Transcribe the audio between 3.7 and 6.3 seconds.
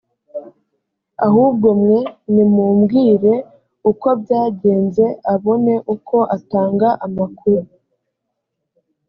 uko byagenze abone uko